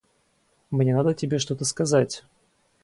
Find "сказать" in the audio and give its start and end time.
1.63-2.23